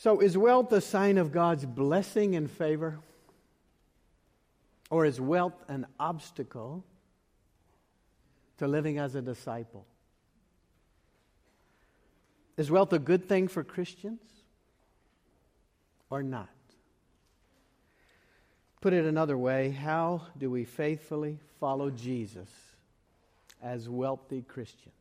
So, 0.00 0.20
is 0.20 0.34
wealth 0.34 0.72
a 0.72 0.80
sign 0.80 1.18
of 1.18 1.30
God's 1.30 1.66
blessing 1.66 2.34
and 2.34 2.50
favor? 2.50 3.00
Or 4.88 5.04
is 5.04 5.20
wealth 5.20 5.62
an 5.68 5.86
obstacle 6.00 6.82
to 8.56 8.66
living 8.66 8.96
as 8.96 9.14
a 9.14 9.20
disciple? 9.20 9.84
Is 12.56 12.70
wealth 12.70 12.94
a 12.94 12.98
good 12.98 13.28
thing 13.28 13.46
for 13.46 13.62
Christians 13.62 14.22
or 16.08 16.22
not? 16.22 16.48
Put 18.80 18.94
it 18.94 19.04
another 19.04 19.36
way, 19.36 19.68
how 19.68 20.22
do 20.38 20.50
we 20.50 20.64
faithfully 20.64 21.40
follow 21.60 21.90
Jesus 21.90 22.48
as 23.62 23.86
wealthy 23.86 24.40
Christians? 24.48 24.94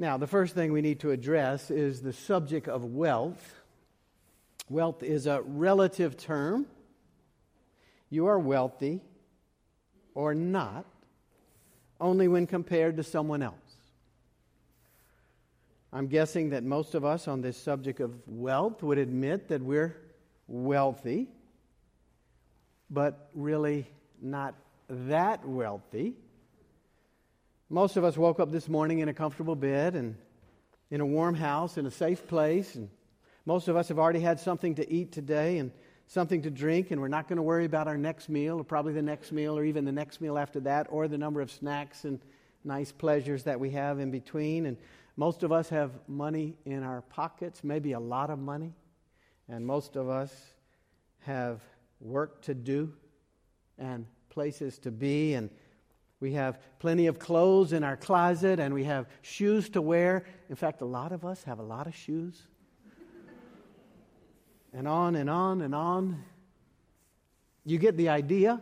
Now, 0.00 0.16
the 0.16 0.28
first 0.28 0.54
thing 0.54 0.72
we 0.72 0.80
need 0.80 1.00
to 1.00 1.10
address 1.10 1.72
is 1.72 2.00
the 2.00 2.12
subject 2.12 2.68
of 2.68 2.84
wealth. 2.84 3.56
Wealth 4.70 5.02
is 5.02 5.26
a 5.26 5.42
relative 5.42 6.16
term. 6.16 6.66
You 8.08 8.26
are 8.26 8.38
wealthy 8.38 9.00
or 10.14 10.34
not 10.34 10.86
only 12.00 12.28
when 12.28 12.46
compared 12.46 12.96
to 12.96 13.02
someone 13.02 13.42
else. 13.42 13.54
I'm 15.92 16.06
guessing 16.06 16.50
that 16.50 16.62
most 16.62 16.94
of 16.94 17.04
us 17.04 17.26
on 17.26 17.40
this 17.40 17.56
subject 17.56 17.98
of 17.98 18.12
wealth 18.28 18.82
would 18.82 18.98
admit 18.98 19.48
that 19.48 19.62
we're 19.62 19.96
wealthy, 20.46 21.28
but 22.88 23.30
really 23.34 23.86
not 24.20 24.54
that 24.88 25.44
wealthy. 25.44 26.14
Most 27.70 27.98
of 27.98 28.04
us 28.04 28.16
woke 28.16 28.40
up 28.40 28.50
this 28.50 28.66
morning 28.66 29.00
in 29.00 29.10
a 29.10 29.14
comfortable 29.14 29.54
bed 29.54 29.94
and 29.94 30.16
in 30.90 31.02
a 31.02 31.06
warm 31.06 31.34
house, 31.34 31.76
in 31.76 31.84
a 31.84 31.90
safe 31.90 32.26
place, 32.26 32.74
and 32.76 32.88
most 33.44 33.68
of 33.68 33.76
us 33.76 33.88
have 33.88 33.98
already 33.98 34.20
had 34.20 34.40
something 34.40 34.74
to 34.76 34.90
eat 34.90 35.12
today 35.12 35.58
and 35.58 35.70
something 36.06 36.40
to 36.40 36.50
drink, 36.50 36.90
and 36.90 36.98
we're 36.98 37.08
not 37.08 37.28
going 37.28 37.36
to 37.36 37.42
worry 37.42 37.66
about 37.66 37.86
our 37.86 37.98
next 37.98 38.30
meal, 38.30 38.58
or 38.58 38.64
probably 38.64 38.94
the 38.94 39.02
next 39.02 39.32
meal, 39.32 39.58
or 39.58 39.64
even 39.64 39.84
the 39.84 39.92
next 39.92 40.22
meal 40.22 40.38
after 40.38 40.60
that, 40.60 40.86
or 40.88 41.08
the 41.08 41.18
number 41.18 41.42
of 41.42 41.50
snacks 41.50 42.06
and 42.06 42.20
nice 42.64 42.90
pleasures 42.90 43.42
that 43.42 43.60
we 43.60 43.68
have 43.68 43.98
in 43.98 44.10
between. 44.10 44.64
And 44.64 44.78
most 45.18 45.42
of 45.42 45.52
us 45.52 45.68
have 45.68 45.90
money 46.08 46.56
in 46.64 46.82
our 46.82 47.02
pockets, 47.02 47.62
maybe 47.62 47.92
a 47.92 48.00
lot 48.00 48.30
of 48.30 48.38
money, 48.38 48.72
and 49.46 49.66
most 49.66 49.94
of 49.94 50.08
us 50.08 50.32
have 51.18 51.60
work 52.00 52.40
to 52.42 52.54
do 52.54 52.94
and 53.76 54.06
places 54.30 54.78
to 54.78 54.90
be 54.90 55.34
and 55.34 55.50
we 56.20 56.32
have 56.32 56.58
plenty 56.80 57.06
of 57.06 57.18
clothes 57.18 57.72
in 57.72 57.84
our 57.84 57.96
closet 57.96 58.58
and 58.58 58.74
we 58.74 58.84
have 58.84 59.06
shoes 59.22 59.68
to 59.70 59.82
wear. 59.82 60.24
In 60.48 60.56
fact, 60.56 60.80
a 60.80 60.84
lot 60.84 61.12
of 61.12 61.24
us 61.24 61.42
have 61.44 61.58
a 61.58 61.62
lot 61.62 61.86
of 61.86 61.94
shoes. 61.94 62.40
and 64.72 64.88
on 64.88 65.14
and 65.14 65.30
on 65.30 65.60
and 65.60 65.74
on. 65.74 66.24
You 67.64 67.78
get 67.78 67.96
the 67.96 68.08
idea. 68.08 68.60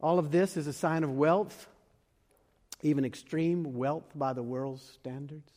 All 0.00 0.18
of 0.18 0.30
this 0.30 0.56
is 0.56 0.66
a 0.66 0.72
sign 0.72 1.02
of 1.02 1.10
wealth, 1.10 1.66
even 2.82 3.04
extreme 3.04 3.74
wealth 3.74 4.10
by 4.14 4.32
the 4.32 4.42
world's 4.42 4.82
standards. 4.82 5.50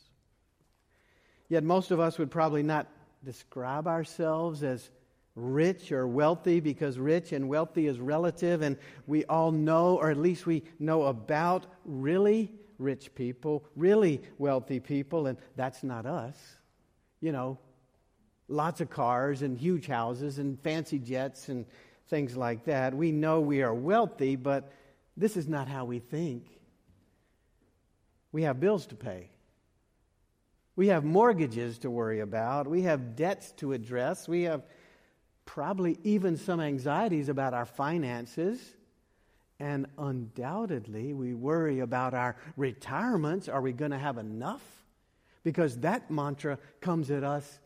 Yet 1.49 1.63
most 1.63 1.91
of 1.91 1.99
us 1.99 2.17
would 2.17 2.31
probably 2.31 2.63
not 2.63 2.87
describe 3.23 3.87
ourselves 3.87 4.63
as 4.63 4.89
rich 5.35 5.91
or 5.91 6.07
wealthy 6.07 6.59
because 6.59 6.97
rich 6.97 7.31
and 7.31 7.47
wealthy 7.47 7.87
is 7.87 7.99
relative, 7.99 8.61
and 8.61 8.77
we 9.07 9.25
all 9.25 9.51
know, 9.51 9.97
or 9.97 10.09
at 10.11 10.17
least 10.17 10.45
we 10.45 10.63
know 10.79 11.03
about 11.03 11.65
really 11.85 12.51
rich 12.77 13.13
people, 13.15 13.63
really 13.75 14.21
wealthy 14.37 14.79
people, 14.79 15.27
and 15.27 15.37
that's 15.55 15.83
not 15.83 16.05
us. 16.05 16.37
You 17.21 17.31
know, 17.31 17.57
lots 18.47 18.81
of 18.81 18.89
cars 18.89 19.41
and 19.41 19.57
huge 19.57 19.87
houses 19.87 20.39
and 20.39 20.59
fancy 20.61 20.99
jets 20.99 21.49
and 21.49 21.65
things 22.09 22.35
like 22.35 22.65
that. 22.65 22.93
We 22.93 23.11
know 23.11 23.39
we 23.39 23.61
are 23.61 23.73
wealthy, 23.73 24.35
but 24.35 24.71
this 25.15 25.37
is 25.37 25.47
not 25.47 25.67
how 25.67 25.85
we 25.85 25.99
think. 25.99 26.47
We 28.31 28.43
have 28.43 28.59
bills 28.59 28.85
to 28.87 28.95
pay. 28.95 29.29
We 30.75 30.87
have 30.87 31.03
mortgages 31.03 31.77
to 31.79 31.91
worry 31.91 32.21
about. 32.21 32.67
We 32.67 32.83
have 32.83 33.15
debts 33.15 33.51
to 33.57 33.73
address. 33.73 34.27
We 34.27 34.43
have 34.43 34.63
probably 35.49 35.97
even 36.03 36.37
some 36.37 36.61
anxieties 36.61 37.27
about 37.27 37.55
our 37.55 37.65
finances. 37.65 38.59
And 39.59 39.87
undoubtedly, 39.97 41.11
we 41.11 41.33
worry 41.33 41.79
about 41.79 42.13
our 42.13 42.35
retirements. 42.55 43.49
Are 43.49 43.59
we 43.59 43.73
going 43.73 43.89
to 43.89 43.97
have 43.97 44.19
enough? 44.19 44.61
Because 45.43 45.77
that 45.79 46.11
mantra 46.11 46.59
comes 46.81 47.09
at 47.09 47.23
us 47.23 47.59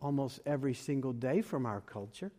almost 0.00 0.40
every 0.46 0.72
single 0.72 1.12
day 1.12 1.42
from 1.42 1.66
our 1.66 1.82
culture. 1.82 2.30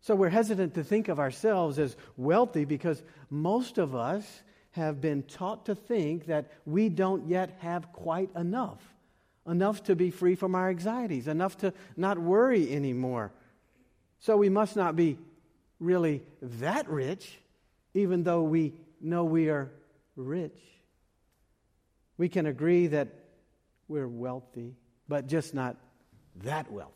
So 0.00 0.16
we're 0.16 0.28
hesitant 0.28 0.74
to 0.74 0.82
think 0.82 1.06
of 1.06 1.20
ourselves 1.20 1.78
as 1.78 1.96
wealthy 2.16 2.64
because 2.64 3.04
most 3.30 3.78
of 3.78 3.94
us 3.94 4.42
have 4.72 5.00
been 5.00 5.22
taught 5.22 5.66
to 5.66 5.76
think 5.76 6.26
that 6.26 6.50
we 6.66 6.88
don't 6.88 7.28
yet 7.28 7.56
have 7.60 7.92
quite 7.92 8.30
enough 8.34 8.82
enough 9.48 9.82
to 9.84 9.96
be 9.96 10.10
free 10.10 10.34
from 10.34 10.54
our 10.54 10.68
anxieties, 10.68 11.28
enough 11.28 11.56
to 11.58 11.72
not 11.96 12.18
worry 12.18 12.72
anymore. 12.72 13.32
So 14.18 14.36
we 14.36 14.48
must 14.48 14.76
not 14.76 14.96
be 14.96 15.18
really 15.78 16.22
that 16.42 16.88
rich, 16.88 17.40
even 17.94 18.22
though 18.22 18.42
we 18.42 18.74
know 19.00 19.24
we 19.24 19.48
are 19.48 19.70
rich. 20.14 20.58
We 22.18 22.28
can 22.28 22.46
agree 22.46 22.88
that 22.88 23.08
we're 23.88 24.08
wealthy, 24.08 24.76
but 25.08 25.26
just 25.26 25.54
not 25.54 25.76
that 26.42 26.70
wealthy. 26.70 26.94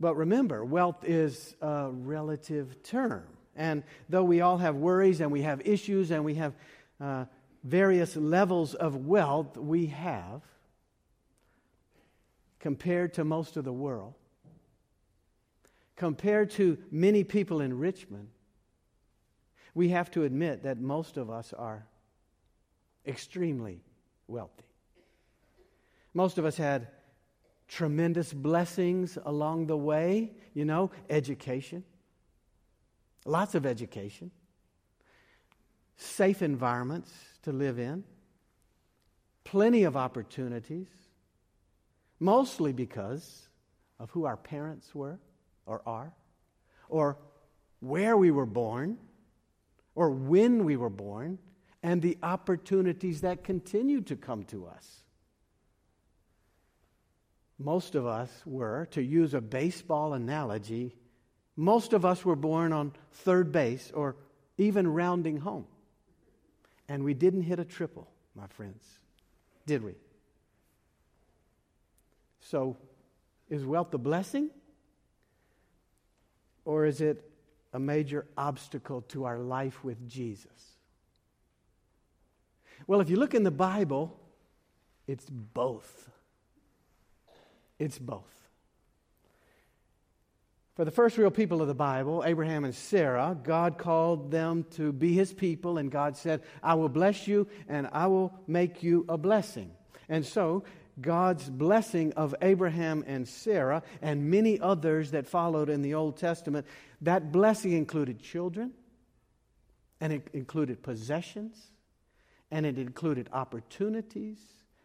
But 0.00 0.16
remember, 0.16 0.64
wealth 0.64 1.04
is 1.04 1.54
a 1.60 1.90
relative 1.90 2.82
term. 2.82 3.24
And 3.54 3.82
though 4.08 4.24
we 4.24 4.40
all 4.40 4.58
have 4.58 4.76
worries 4.76 5.20
and 5.20 5.30
we 5.30 5.42
have 5.42 5.66
issues 5.66 6.10
and 6.10 6.24
we 6.24 6.34
have 6.34 6.54
uh, 7.00 7.24
various 7.66 8.14
levels 8.14 8.74
of 8.74 9.06
wealth 9.06 9.56
we 9.56 9.86
have 9.86 10.40
compared 12.60 13.12
to 13.14 13.24
most 13.24 13.56
of 13.56 13.64
the 13.64 13.72
world, 13.72 14.14
compared 15.96 16.50
to 16.50 16.78
many 16.92 17.24
people 17.24 17.60
in 17.60 17.76
Richmond, 17.76 18.28
we 19.74 19.88
have 19.88 20.12
to 20.12 20.22
admit 20.22 20.62
that 20.62 20.78
most 20.78 21.16
of 21.16 21.28
us 21.28 21.52
are 21.52 21.84
extremely 23.04 23.80
wealthy. 24.28 24.64
Most 26.14 26.38
of 26.38 26.44
us 26.44 26.56
had 26.56 26.86
tremendous 27.66 28.32
blessings 28.32 29.18
along 29.26 29.66
the 29.66 29.76
way, 29.76 30.34
you 30.54 30.64
know, 30.64 30.92
education, 31.10 31.82
lots 33.24 33.56
of 33.56 33.66
education 33.66 34.30
safe 35.96 36.42
environments 36.42 37.12
to 37.42 37.52
live 37.52 37.78
in, 37.78 38.04
plenty 39.44 39.84
of 39.84 39.96
opportunities, 39.96 40.88
mostly 42.20 42.72
because 42.72 43.48
of 43.98 44.10
who 44.10 44.24
our 44.24 44.36
parents 44.36 44.94
were 44.94 45.18
or 45.64 45.82
are, 45.86 46.12
or 46.88 47.18
where 47.80 48.16
we 48.16 48.30
were 48.30 48.46
born, 48.46 48.98
or 49.94 50.10
when 50.10 50.64
we 50.64 50.76
were 50.76 50.90
born, 50.90 51.38
and 51.82 52.02
the 52.02 52.18
opportunities 52.22 53.20
that 53.22 53.44
continue 53.44 54.00
to 54.02 54.16
come 54.16 54.42
to 54.44 54.66
us. 54.66 55.04
Most 57.58 57.94
of 57.94 58.06
us 58.06 58.30
were, 58.44 58.86
to 58.90 59.02
use 59.02 59.32
a 59.32 59.40
baseball 59.40 60.12
analogy, 60.12 60.94
most 61.56 61.94
of 61.94 62.04
us 62.04 62.24
were 62.24 62.36
born 62.36 62.72
on 62.72 62.92
third 63.12 63.50
base 63.50 63.90
or 63.94 64.16
even 64.58 64.86
rounding 64.86 65.38
home. 65.38 65.66
And 66.88 67.02
we 67.02 67.14
didn't 67.14 67.42
hit 67.42 67.58
a 67.58 67.64
triple, 67.64 68.08
my 68.34 68.46
friends, 68.46 68.84
did 69.66 69.82
we? 69.82 69.94
So, 72.40 72.76
is 73.48 73.64
wealth 73.64 73.92
a 73.94 73.98
blessing? 73.98 74.50
Or 76.64 76.84
is 76.84 77.00
it 77.00 77.28
a 77.72 77.78
major 77.78 78.26
obstacle 78.36 79.02
to 79.08 79.24
our 79.24 79.38
life 79.38 79.82
with 79.84 80.08
Jesus? 80.08 80.76
Well, 82.86 83.00
if 83.00 83.10
you 83.10 83.16
look 83.16 83.34
in 83.34 83.42
the 83.42 83.50
Bible, 83.50 84.18
it's 85.06 85.26
both. 85.28 86.08
It's 87.78 87.98
both. 87.98 88.35
For 90.76 90.84
the 90.84 90.90
first 90.90 91.16
real 91.16 91.30
people 91.30 91.62
of 91.62 91.68
the 91.68 91.74
Bible, 91.74 92.22
Abraham 92.26 92.64
and 92.64 92.74
Sarah, 92.74 93.34
God 93.42 93.78
called 93.78 94.30
them 94.30 94.66
to 94.72 94.92
be 94.92 95.14
his 95.14 95.32
people, 95.32 95.78
and 95.78 95.90
God 95.90 96.18
said, 96.18 96.42
I 96.62 96.74
will 96.74 96.90
bless 96.90 97.26
you 97.26 97.48
and 97.66 97.88
I 97.92 98.08
will 98.08 98.34
make 98.46 98.82
you 98.82 99.06
a 99.08 99.16
blessing. 99.16 99.70
And 100.10 100.24
so, 100.24 100.64
God's 101.00 101.48
blessing 101.48 102.12
of 102.12 102.34
Abraham 102.42 103.04
and 103.06 103.26
Sarah 103.26 103.82
and 104.02 104.30
many 104.30 104.60
others 104.60 105.12
that 105.12 105.26
followed 105.26 105.70
in 105.70 105.80
the 105.80 105.94
Old 105.94 106.18
Testament, 106.18 106.66
that 107.00 107.32
blessing 107.32 107.72
included 107.72 108.20
children, 108.20 108.72
and 109.98 110.12
it 110.12 110.28
included 110.34 110.82
possessions, 110.82 111.70
and 112.50 112.66
it 112.66 112.76
included 112.76 113.30
opportunities 113.32 114.38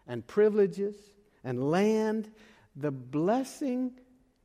and 0.08 0.26
privileges 0.26 0.96
and 1.44 1.70
land. 1.70 2.32
The 2.78 2.92
blessing, 2.92 3.92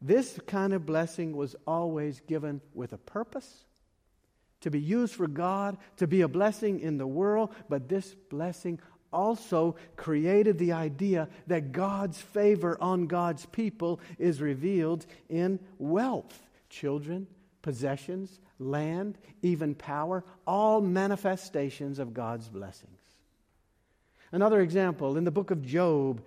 this 0.00 0.38
kind 0.46 0.72
of 0.72 0.86
blessing, 0.86 1.36
was 1.36 1.56
always 1.66 2.20
given 2.20 2.60
with 2.74 2.92
a 2.92 2.98
purpose 2.98 3.64
to 4.60 4.70
be 4.70 4.80
used 4.80 5.14
for 5.14 5.26
God, 5.26 5.76
to 5.98 6.06
be 6.06 6.22
a 6.22 6.28
blessing 6.28 6.80
in 6.80 6.98
the 6.98 7.06
world, 7.06 7.54
but 7.68 7.88
this 7.88 8.14
blessing 8.30 8.80
also 9.12 9.76
created 9.96 10.58
the 10.58 10.72
idea 10.72 11.28
that 11.46 11.72
God's 11.72 12.20
favor 12.20 12.76
on 12.80 13.06
God's 13.06 13.46
people 13.46 14.00
is 14.18 14.40
revealed 14.40 15.06
in 15.28 15.58
wealth, 15.78 16.38
children, 16.68 17.26
possessions, 17.62 18.40
land, 18.58 19.18
even 19.42 19.74
power, 19.74 20.24
all 20.46 20.80
manifestations 20.80 21.98
of 21.98 22.14
God's 22.14 22.48
blessings. 22.48 22.92
Another 24.32 24.60
example 24.60 25.16
in 25.16 25.24
the 25.24 25.30
book 25.30 25.50
of 25.50 25.64
Job, 25.64 26.22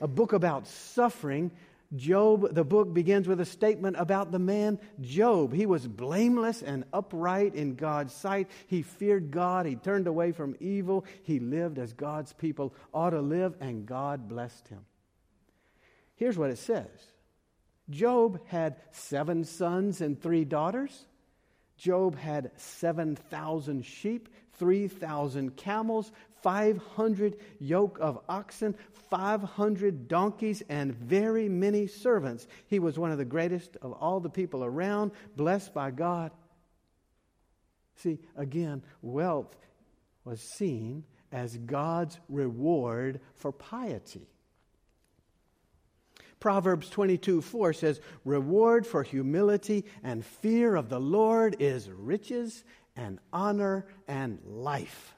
a 0.00 0.08
book 0.08 0.32
about 0.32 0.66
suffering, 0.66 1.50
Job, 1.94 2.54
the 2.54 2.64
book 2.64 2.92
begins 2.92 3.28
with 3.28 3.40
a 3.40 3.44
statement 3.44 3.96
about 3.98 4.32
the 4.32 4.38
man 4.38 4.78
Job. 5.00 5.52
He 5.52 5.66
was 5.66 5.86
blameless 5.86 6.62
and 6.62 6.84
upright 6.92 7.54
in 7.54 7.76
God's 7.76 8.12
sight. 8.12 8.50
He 8.66 8.82
feared 8.82 9.30
God. 9.30 9.66
He 9.66 9.76
turned 9.76 10.06
away 10.06 10.32
from 10.32 10.56
evil. 10.60 11.04
He 11.22 11.38
lived 11.38 11.78
as 11.78 11.92
God's 11.92 12.32
people 12.32 12.74
ought 12.92 13.10
to 13.10 13.20
live, 13.20 13.54
and 13.60 13.86
God 13.86 14.28
blessed 14.28 14.68
him. 14.68 14.84
Here's 16.16 16.38
what 16.38 16.50
it 16.50 16.58
says 16.58 16.88
Job 17.90 18.40
had 18.46 18.76
seven 18.92 19.44
sons 19.44 20.00
and 20.00 20.20
three 20.20 20.44
daughters. 20.44 21.06
Job 21.76 22.16
had 22.16 22.52
7,000 22.56 23.84
sheep, 23.84 24.28
3,000 24.58 25.56
camels, 25.56 26.12
500 26.42 27.36
yoke 27.58 27.98
of 28.00 28.20
oxen, 28.28 28.74
500 29.10 30.08
donkeys, 30.08 30.62
and 30.68 30.94
very 30.94 31.48
many 31.48 31.86
servants. 31.86 32.46
He 32.66 32.78
was 32.78 32.98
one 32.98 33.12
of 33.12 33.18
the 33.18 33.24
greatest 33.24 33.76
of 33.82 33.92
all 33.92 34.20
the 34.20 34.30
people 34.30 34.64
around, 34.64 35.12
blessed 35.36 35.72
by 35.72 35.90
God. 35.90 36.30
See, 37.96 38.18
again, 38.36 38.82
wealth 39.02 39.56
was 40.24 40.40
seen 40.40 41.04
as 41.32 41.56
God's 41.56 42.18
reward 42.28 43.20
for 43.34 43.52
piety. 43.52 44.28
Proverbs 46.40 46.90
22 46.90 47.40
4 47.40 47.72
says, 47.72 48.00
Reward 48.24 48.86
for 48.86 49.02
humility 49.02 49.86
and 50.02 50.24
fear 50.24 50.76
of 50.76 50.90
the 50.90 51.00
Lord 51.00 51.56
is 51.58 51.88
riches 51.88 52.64
and 52.96 53.18
honor 53.32 53.86
and 54.06 54.38
life. 54.44 55.14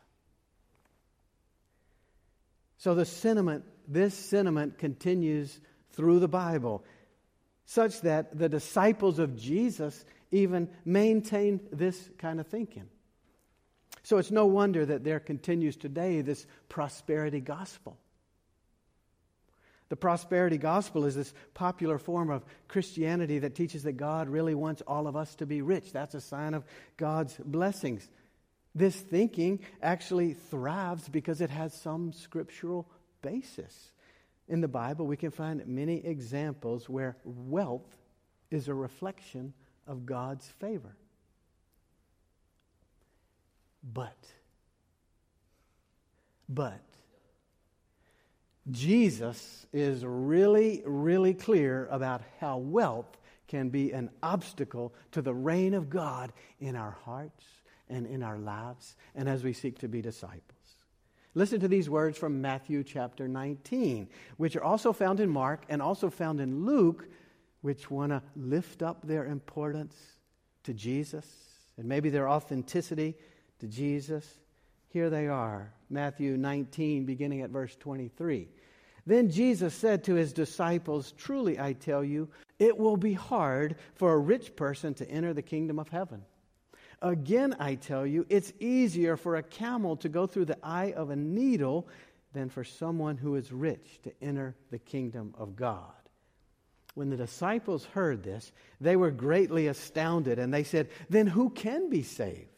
So 2.78 2.94
the 2.94 3.05
sentiment, 3.05 3.64
this 3.88 4.14
sentiment 4.14 4.78
continues 4.78 5.61
through 5.93 6.20
the 6.20 6.28
Bible, 6.28 6.84
such 7.64 8.00
that 8.02 8.38
the 8.38 8.49
disciples 8.49 9.19
of 9.19 9.37
Jesus 9.37 10.05
even 10.31 10.69
maintained 10.84 11.61
this 11.73 12.11
kind 12.19 12.38
of 12.38 12.46
thinking. 12.46 12.88
So 14.02 14.19
it's 14.19 14.31
no 14.31 14.46
wonder 14.46 14.87
that 14.87 15.02
there 15.02 15.19
continues 15.19 15.76
today 15.76 16.20
this 16.20 16.46
prosperity 16.69 17.40
gospel. 17.40 17.99
The 19.88 19.97
prosperity 19.97 20.59
gospel 20.59 21.05
is 21.05 21.15
this 21.15 21.33
popular 21.55 21.99
form 21.99 22.31
of 22.31 22.44
Christianity 22.67 23.38
that 23.41 23.55
teaches 23.55 23.85
that 23.85 23.93
God 23.93 24.29
really 24.29 24.55
wants 24.55 24.83
all 24.83 25.06
of 25.06 25.15
us 25.15 25.35
to 25.37 25.47
be 25.47 25.62
rich. 25.62 25.93
That's 25.93 26.15
a 26.15 26.21
sign 26.21 26.55
of 26.55 26.65
God's 26.97 27.37
blessings. 27.44 28.09
This 28.75 28.97
thinking 28.97 29.61
actually 29.81 30.35
thrives 30.35 31.09
because 31.09 31.41
it 31.41 31.50
has 31.50 31.73
some 31.73 32.12
scriptural 32.12 32.88
basis. 33.23 33.93
In 34.49 34.61
the 34.61 34.69
Bible, 34.69 35.06
we 35.06 35.17
can 35.17 35.31
find 35.31 35.67
many 35.67 36.05
examples 36.05 36.88
where 36.88 37.17
wealth 37.25 37.97
is 38.50 38.69
a 38.69 38.75
reflection 38.75 39.55
of 39.87 40.05
God's 40.05 40.47
favor. 40.61 40.97
But, 43.83 44.17
but, 46.49 46.83
Jesus 48.70 49.66
is 49.72 50.04
really, 50.04 50.82
really 50.84 51.34
clear 51.34 51.86
about 51.90 52.22
how 52.40 52.58
wealth 52.58 53.16
can 53.46 53.68
be 53.68 53.92
an 53.92 54.10
obstacle 54.22 54.92
to 55.12 55.22
the 55.22 55.34
reign 55.34 55.74
of 55.74 55.88
God 55.88 56.32
in 56.58 56.74
our 56.74 56.96
hearts 57.04 57.44
and 57.88 58.06
in 58.06 58.22
our 58.22 58.38
lives 58.38 58.96
and 59.14 59.28
as 59.28 59.44
we 59.44 59.52
seek 59.52 59.78
to 59.78 59.88
be 59.88 60.02
disciples. 60.02 60.42
Listen 61.34 61.60
to 61.60 61.68
these 61.68 61.90
words 61.90 62.16
from 62.16 62.40
Matthew 62.40 62.82
chapter 62.82 63.28
19, 63.28 64.08
which 64.38 64.56
are 64.56 64.64
also 64.64 64.92
found 64.92 65.20
in 65.20 65.28
Mark 65.28 65.64
and 65.68 65.82
also 65.82 66.08
found 66.08 66.40
in 66.40 66.64
Luke, 66.64 67.06
which 67.60 67.90
want 67.90 68.10
to 68.10 68.22
lift 68.34 68.82
up 68.82 69.06
their 69.06 69.26
importance 69.26 69.94
to 70.64 70.72
Jesus 70.72 71.26
and 71.76 71.86
maybe 71.86 72.08
their 72.08 72.28
authenticity 72.28 73.14
to 73.60 73.66
Jesus. 73.66 74.26
Here 74.88 75.10
they 75.10 75.28
are 75.28 75.72
Matthew 75.90 76.36
19, 76.36 77.04
beginning 77.04 77.42
at 77.42 77.50
verse 77.50 77.76
23. 77.76 78.48
Then 79.06 79.31
Jesus 79.31 79.73
said 79.73 80.05
to 80.05 80.14
his 80.14 80.32
disciples, 80.32 81.12
Truly 81.12 81.58
I 81.58 81.75
tell 81.75 82.03
you, 82.03 82.29
it 82.58 82.76
will 82.76 82.97
be 82.97 83.12
hard 83.12 83.76
for 83.94 84.12
a 84.12 84.19
rich 84.19 84.56
person 84.56 84.94
to 84.94 85.08
enter 85.08 85.32
the 85.32 85.43
kingdom 85.43 85.79
of 85.79 85.88
heaven. 85.88 86.23
Again, 87.03 87.55
I 87.61 87.76
tell 87.76 88.06
you, 88.06 88.26
it's 88.29 88.53
easier 88.58 89.17
for 89.17 89.37
a 89.37 89.43
camel 89.43 89.97
to 89.99 90.08
go 90.08 90.26
through 90.26 90.47
the 90.47 90.58
eye 90.62 90.93
of 90.97 91.11
a 91.11 91.17
needle 91.17 91.87
than 92.32 92.49
for 92.49 92.64
someone 92.64 93.17
who 93.17 93.37
is 93.37 93.53
rich 93.53 94.00
to 94.03 94.12
enter 94.23 94.56
the 94.70 94.79
kingdom 94.79 95.35
of 95.38 95.56
God. 95.56 95.93
When 96.94 97.11
the 97.11 97.17
disciples 97.17 97.85
heard 97.85 98.23
this, 98.23 98.52
they 98.81 98.97
were 98.97 99.11
greatly 99.11 99.67
astounded, 99.67 100.38
and 100.38 100.52
they 100.52 100.64
said, 100.64 100.88
Then 101.11 101.26
who 101.26 101.50
can 101.50 101.91
be 101.91 102.02
saved? 102.02 102.49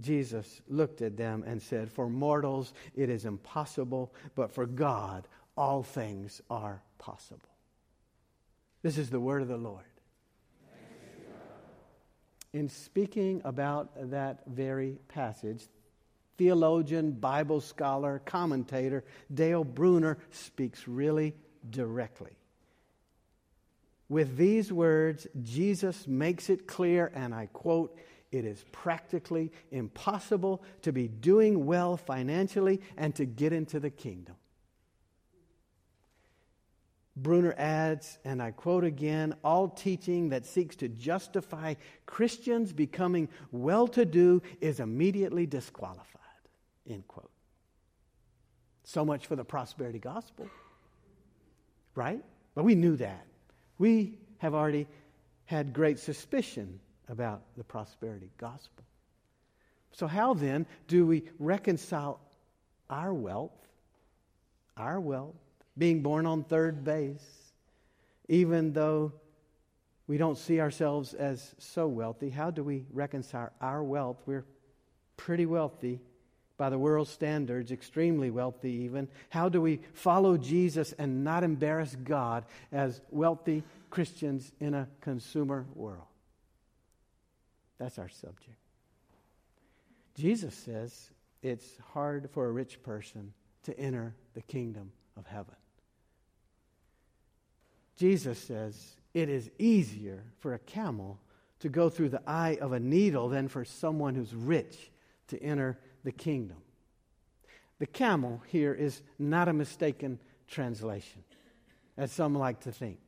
Jesus 0.00 0.60
looked 0.68 1.00
at 1.00 1.16
them 1.16 1.42
and 1.46 1.62
said, 1.62 1.90
For 1.90 2.08
mortals 2.08 2.74
it 2.94 3.08
is 3.08 3.24
impossible, 3.24 4.12
but 4.34 4.52
for 4.52 4.66
God 4.66 5.26
all 5.56 5.82
things 5.82 6.42
are 6.50 6.82
possible. 6.98 7.48
This 8.82 8.98
is 8.98 9.10
the 9.10 9.20
word 9.20 9.42
of 9.42 9.48
the 9.48 9.56
Lord. 9.56 9.84
In 12.52 12.68
speaking 12.68 13.42
about 13.44 14.10
that 14.10 14.40
very 14.46 14.98
passage, 15.08 15.62
theologian, 16.38 17.12
Bible 17.12 17.60
scholar, 17.60 18.22
commentator 18.24 19.04
Dale 19.32 19.64
Bruner 19.64 20.18
speaks 20.30 20.86
really 20.86 21.34
directly. 21.68 22.36
With 24.08 24.36
these 24.36 24.72
words, 24.72 25.26
Jesus 25.42 26.06
makes 26.06 26.48
it 26.48 26.66
clear, 26.66 27.10
and 27.14 27.34
I 27.34 27.46
quote, 27.46 27.98
it 28.36 28.44
is 28.44 28.64
practically 28.72 29.50
impossible 29.70 30.62
to 30.82 30.92
be 30.92 31.08
doing 31.08 31.66
well 31.66 31.96
financially 31.96 32.80
and 32.96 33.14
to 33.16 33.24
get 33.24 33.52
into 33.52 33.80
the 33.80 33.90
kingdom. 33.90 34.36
Bruner 37.16 37.54
adds, 37.56 38.18
and 38.24 38.42
I 38.42 38.50
quote 38.50 38.84
again 38.84 39.34
all 39.42 39.70
teaching 39.70 40.28
that 40.28 40.44
seeks 40.44 40.76
to 40.76 40.88
justify 40.88 41.74
Christians 42.04 42.74
becoming 42.74 43.28
well 43.50 43.88
to 43.88 44.04
do 44.04 44.42
is 44.60 44.80
immediately 44.80 45.46
disqualified. 45.46 46.20
End 46.88 47.08
quote. 47.08 47.30
So 48.84 49.04
much 49.04 49.26
for 49.26 49.34
the 49.34 49.44
prosperity 49.44 49.98
gospel, 49.98 50.48
right? 51.94 52.22
But 52.54 52.64
we 52.64 52.74
knew 52.74 52.96
that. 52.96 53.26
We 53.78 54.18
have 54.38 54.54
already 54.54 54.86
had 55.46 55.72
great 55.72 55.98
suspicion 55.98 56.80
about 57.08 57.42
the 57.56 57.64
prosperity 57.64 58.30
gospel. 58.38 58.84
So, 59.92 60.06
how 60.06 60.34
then 60.34 60.66
do 60.88 61.06
we 61.06 61.24
reconcile 61.38 62.20
our 62.90 63.14
wealth, 63.14 63.56
our 64.76 65.00
wealth, 65.00 65.36
being 65.78 66.02
born 66.02 66.26
on 66.26 66.44
third 66.44 66.84
base, 66.84 67.24
even 68.28 68.72
though 68.72 69.12
we 70.06 70.18
don't 70.18 70.38
see 70.38 70.60
ourselves 70.60 71.14
as 71.14 71.54
so 71.58 71.86
wealthy? 71.86 72.30
How 72.30 72.50
do 72.50 72.62
we 72.62 72.84
reconcile 72.92 73.50
our 73.60 73.82
wealth? 73.82 74.18
We're 74.26 74.44
pretty 75.16 75.46
wealthy 75.46 76.00
by 76.58 76.70
the 76.70 76.78
world's 76.78 77.10
standards, 77.10 77.70
extremely 77.70 78.30
wealthy 78.30 78.72
even. 78.72 79.08
How 79.28 79.48
do 79.48 79.60
we 79.60 79.80
follow 79.92 80.36
Jesus 80.36 80.92
and 80.92 81.22
not 81.24 81.44
embarrass 81.44 81.94
God 81.96 82.44
as 82.72 83.00
wealthy 83.10 83.62
Christians 83.90 84.52
in 84.60 84.74
a 84.74 84.88
consumer 85.00 85.66
world? 85.74 86.06
That's 87.78 87.98
our 87.98 88.08
subject. 88.08 88.58
Jesus 90.14 90.54
says 90.54 91.10
it's 91.42 91.66
hard 91.92 92.30
for 92.30 92.46
a 92.46 92.52
rich 92.52 92.82
person 92.82 93.32
to 93.64 93.78
enter 93.78 94.14
the 94.34 94.42
kingdom 94.42 94.92
of 95.16 95.26
heaven. 95.26 95.54
Jesus 97.96 98.38
says 98.38 98.96
it 99.14 99.28
is 99.28 99.50
easier 99.58 100.24
for 100.38 100.54
a 100.54 100.58
camel 100.58 101.18
to 101.60 101.68
go 101.68 101.88
through 101.88 102.10
the 102.10 102.22
eye 102.26 102.58
of 102.60 102.72
a 102.72 102.80
needle 102.80 103.28
than 103.28 103.48
for 103.48 103.64
someone 103.64 104.14
who's 104.14 104.34
rich 104.34 104.90
to 105.28 105.42
enter 105.42 105.78
the 106.04 106.12
kingdom. 106.12 106.58
The 107.78 107.86
camel 107.86 108.42
here 108.48 108.72
is 108.72 109.02
not 109.18 109.48
a 109.48 109.52
mistaken 109.52 110.18
translation, 110.48 111.24
as 111.96 112.12
some 112.12 112.34
like 112.34 112.60
to 112.60 112.72
think. 112.72 112.98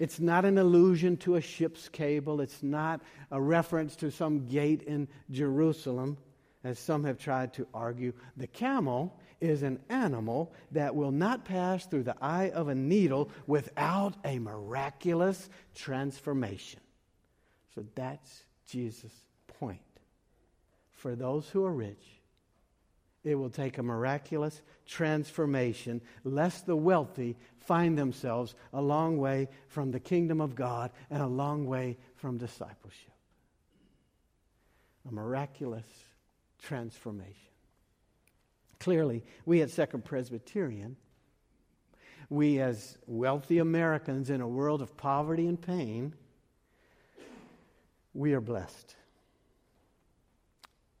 It's 0.00 0.18
not 0.18 0.46
an 0.46 0.56
allusion 0.56 1.18
to 1.18 1.36
a 1.36 1.42
ship's 1.42 1.90
cable. 1.90 2.40
It's 2.40 2.62
not 2.62 3.02
a 3.30 3.38
reference 3.38 3.96
to 3.96 4.10
some 4.10 4.46
gate 4.46 4.82
in 4.82 5.08
Jerusalem, 5.30 6.16
as 6.64 6.78
some 6.78 7.04
have 7.04 7.18
tried 7.18 7.52
to 7.54 7.68
argue. 7.74 8.14
The 8.38 8.46
camel 8.46 9.14
is 9.42 9.62
an 9.62 9.78
animal 9.90 10.54
that 10.72 10.94
will 10.96 11.12
not 11.12 11.44
pass 11.44 11.84
through 11.84 12.04
the 12.04 12.16
eye 12.18 12.48
of 12.48 12.68
a 12.68 12.74
needle 12.74 13.30
without 13.46 14.14
a 14.24 14.38
miraculous 14.38 15.50
transformation. 15.74 16.80
So 17.74 17.84
that's 17.94 18.44
Jesus' 18.68 19.12
point. 19.58 19.80
For 20.92 21.14
those 21.14 21.46
who 21.50 21.62
are 21.66 21.74
rich, 21.74 22.19
it 23.24 23.34
will 23.34 23.50
take 23.50 23.78
a 23.78 23.82
miraculous 23.82 24.62
transformation, 24.86 26.00
lest 26.24 26.66
the 26.66 26.76
wealthy 26.76 27.36
find 27.58 27.98
themselves 27.98 28.54
a 28.72 28.80
long 28.80 29.18
way 29.18 29.48
from 29.68 29.90
the 29.90 30.00
kingdom 30.00 30.40
of 30.40 30.54
God 30.54 30.90
and 31.10 31.22
a 31.22 31.26
long 31.26 31.66
way 31.66 31.98
from 32.16 32.38
discipleship. 32.38 33.12
A 35.08 35.12
miraculous 35.12 35.86
transformation. 36.62 37.34
Clearly, 38.78 39.22
we 39.44 39.60
at 39.60 39.70
Second 39.70 40.04
Presbyterian, 40.04 40.96
we 42.30 42.60
as 42.60 42.96
wealthy 43.06 43.58
Americans 43.58 44.30
in 44.30 44.40
a 44.40 44.48
world 44.48 44.80
of 44.80 44.96
poverty 44.96 45.46
and 45.46 45.60
pain, 45.60 46.14
we 48.14 48.32
are 48.32 48.40
blessed. 48.40 48.96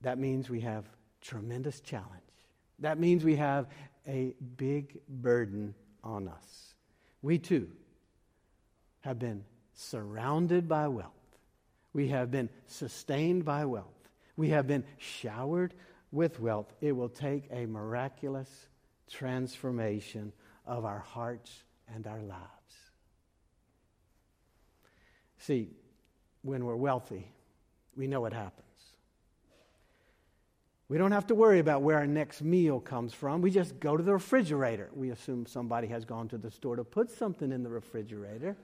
That 0.02 0.18
means 0.18 0.50
we 0.50 0.60
have 0.60 0.84
tremendous 1.20 1.80
challenge. 1.80 2.06
That 2.78 2.98
means 2.98 3.24
we 3.24 3.36
have 3.36 3.68
a 4.06 4.34
big 4.56 4.98
burden 5.08 5.74
on 6.02 6.28
us. 6.28 6.74
We 7.22 7.38
too 7.38 7.68
have 9.00 9.18
been 9.18 9.44
surrounded 9.74 10.68
by 10.68 10.88
wealth. 10.88 11.12
We 11.92 12.08
have 12.08 12.30
been 12.30 12.48
sustained 12.66 13.44
by 13.44 13.64
wealth. 13.64 13.86
We 14.36 14.50
have 14.50 14.66
been 14.66 14.84
showered 14.98 15.74
with 16.12 16.40
wealth. 16.40 16.72
It 16.80 16.92
will 16.92 17.08
take 17.08 17.48
a 17.50 17.66
miraculous 17.66 18.68
transformation 19.10 20.32
of 20.66 20.84
our 20.84 21.00
hearts 21.00 21.64
and 21.94 22.06
our 22.06 22.22
lives. 22.22 22.40
See, 25.38 25.70
when 26.42 26.64
we're 26.64 26.76
wealthy, 26.76 27.32
we 27.96 28.06
know 28.06 28.20
what 28.20 28.32
happens. 28.32 28.69
We 30.90 30.98
don't 30.98 31.12
have 31.12 31.28
to 31.28 31.36
worry 31.36 31.60
about 31.60 31.82
where 31.82 31.98
our 31.98 32.06
next 32.08 32.42
meal 32.42 32.80
comes 32.80 33.14
from. 33.14 33.42
We 33.42 33.52
just 33.52 33.78
go 33.78 33.96
to 33.96 34.02
the 34.02 34.14
refrigerator. 34.14 34.90
We 34.92 35.10
assume 35.10 35.46
somebody 35.46 35.86
has 35.86 36.04
gone 36.04 36.26
to 36.30 36.36
the 36.36 36.50
store 36.50 36.74
to 36.74 36.82
put 36.82 37.12
something 37.12 37.52
in 37.52 37.62
the 37.62 37.70
refrigerator. 37.70 38.56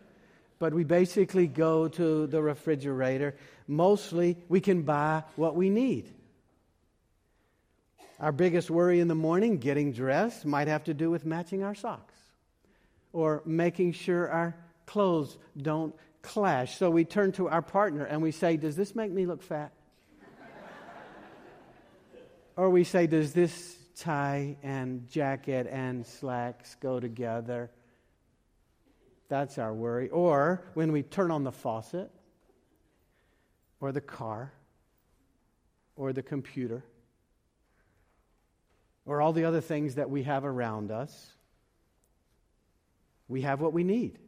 But 0.59 0.75
we 0.75 0.83
basically 0.83 1.47
go 1.47 1.87
to 1.87 2.26
the 2.26 2.42
refrigerator. 2.42 3.37
Mostly, 3.68 4.37
we 4.49 4.61
can 4.61 4.83
buy 4.83 5.23
what 5.37 5.54
we 5.54 5.71
need. 5.71 6.12
Our 8.18 8.33
biggest 8.33 8.73
worry 8.73 8.99
in 8.99 9.06
the 9.06 9.14
morning, 9.14 9.59
getting 9.59 9.92
dressed, 9.92 10.45
might 10.45 10.66
have 10.66 10.83
to 10.85 10.95
do 10.95 11.12
with 11.12 11.25
matching 11.25 11.62
our 11.62 11.76
socks 11.76 12.18
or 13.12 13.40
making 13.47 13.92
sure 13.92 14.28
our 14.28 14.56
clothes 14.85 15.38
don't 15.56 15.95
clash. 16.23 16.76
So 16.76 16.90
we 16.90 17.04
turn 17.04 17.30
to 17.33 17.49
our 17.49 17.62
partner 17.62 18.04
and 18.04 18.21
we 18.21 18.33
say, 18.33 18.56
Does 18.56 18.75
this 18.75 18.97
make 18.97 19.12
me 19.12 19.26
look 19.26 19.45
fat? 19.45 19.71
Or 22.56 22.70
we 22.70 22.84
say, 22.84 23.06
does 23.06 23.32
this 23.32 23.76
tie 23.96 24.56
and 24.62 25.08
jacket 25.08 25.66
and 25.70 26.06
slacks 26.06 26.75
go 26.76 26.98
together? 26.98 27.70
That's 29.28 29.58
our 29.58 29.75
worry. 29.75 30.08
Or 30.08 30.62
when 30.75 30.92
we 30.92 31.02
turn 31.02 31.30
on 31.30 31.44
the 31.44 31.52
faucet, 31.52 32.10
or 33.80 33.92
the 33.92 34.00
car, 34.00 34.52
or 35.96 36.12
the 36.12 36.22
computer, 36.22 36.82
or 39.04 39.20
all 39.20 39.32
the 39.32 39.44
other 39.44 39.60
things 39.60 39.96
that 39.96 40.08
we 40.08 40.22
have 40.22 40.44
around 40.44 40.90
us, 40.90 41.26
we 43.28 43.42
have 43.42 43.60
what 43.60 43.72
we 43.72 43.84
need. 43.84 44.18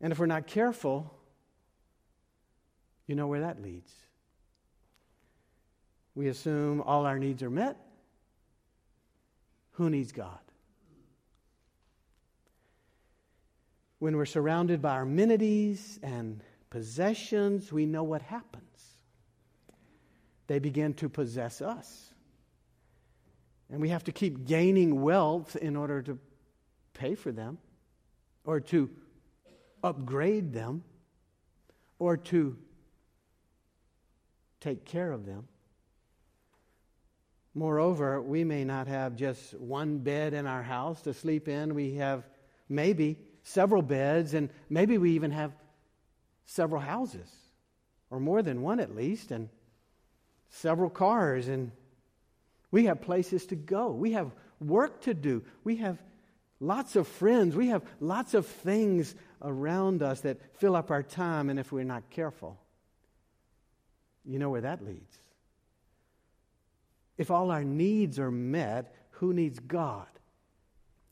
And 0.00 0.12
if 0.12 0.18
we're 0.18 0.26
not 0.26 0.46
careful, 0.46 1.12
you 3.06 3.14
know 3.14 3.26
where 3.26 3.40
that 3.40 3.60
leads. 3.62 3.92
We 6.20 6.28
assume 6.28 6.82
all 6.82 7.06
our 7.06 7.18
needs 7.18 7.42
are 7.42 7.48
met. 7.48 7.78
Who 9.70 9.88
needs 9.88 10.12
God? 10.12 10.38
When 14.00 14.18
we're 14.18 14.26
surrounded 14.26 14.82
by 14.82 14.90
our 14.90 15.02
amenities 15.04 15.98
and 16.02 16.42
possessions, 16.68 17.72
we 17.72 17.86
know 17.86 18.02
what 18.02 18.20
happens. 18.20 18.98
They 20.46 20.58
begin 20.58 20.92
to 20.96 21.08
possess 21.08 21.62
us. 21.62 22.12
And 23.70 23.80
we 23.80 23.88
have 23.88 24.04
to 24.04 24.12
keep 24.12 24.46
gaining 24.46 25.00
wealth 25.00 25.56
in 25.56 25.74
order 25.74 26.02
to 26.02 26.18
pay 26.92 27.14
for 27.14 27.32
them, 27.32 27.56
or 28.44 28.60
to 28.60 28.90
upgrade 29.82 30.52
them, 30.52 30.84
or 31.98 32.18
to 32.18 32.58
take 34.60 34.84
care 34.84 35.12
of 35.12 35.24
them. 35.24 35.48
Moreover, 37.54 38.22
we 38.22 38.44
may 38.44 38.64
not 38.64 38.86
have 38.86 39.16
just 39.16 39.54
one 39.58 39.98
bed 39.98 40.34
in 40.34 40.46
our 40.46 40.62
house 40.62 41.02
to 41.02 41.14
sleep 41.14 41.48
in. 41.48 41.74
We 41.74 41.96
have 41.96 42.24
maybe 42.68 43.18
several 43.42 43.82
beds, 43.82 44.34
and 44.34 44.50
maybe 44.68 44.98
we 44.98 45.12
even 45.12 45.32
have 45.32 45.52
several 46.44 46.80
houses, 46.80 47.28
or 48.10 48.20
more 48.20 48.42
than 48.42 48.62
one 48.62 48.78
at 48.78 48.94
least, 48.94 49.32
and 49.32 49.48
several 50.48 50.90
cars, 50.90 51.48
and 51.48 51.72
we 52.70 52.84
have 52.84 53.00
places 53.00 53.46
to 53.46 53.56
go. 53.56 53.90
We 53.90 54.12
have 54.12 54.30
work 54.60 55.02
to 55.02 55.14
do. 55.14 55.42
We 55.64 55.76
have 55.76 56.00
lots 56.60 56.94
of 56.94 57.08
friends. 57.08 57.56
We 57.56 57.68
have 57.68 57.82
lots 57.98 58.34
of 58.34 58.46
things 58.46 59.14
around 59.42 60.02
us 60.02 60.20
that 60.20 60.38
fill 60.58 60.76
up 60.76 60.90
our 60.90 61.02
time, 61.02 61.50
and 61.50 61.58
if 61.58 61.72
we're 61.72 61.82
not 61.82 62.10
careful, 62.10 62.60
you 64.24 64.38
know 64.38 64.50
where 64.50 64.60
that 64.60 64.84
leads. 64.84 65.18
If 67.20 67.30
all 67.30 67.50
our 67.50 67.64
needs 67.64 68.18
are 68.18 68.30
met, 68.30 68.94
who 69.10 69.34
needs 69.34 69.58
God? 69.58 70.06